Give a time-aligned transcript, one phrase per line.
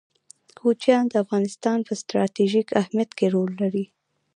[0.59, 3.85] کوچیان د افغانستان په ستراتیژیک اهمیت کې رول لري.